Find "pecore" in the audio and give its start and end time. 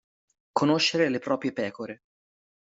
1.53-2.01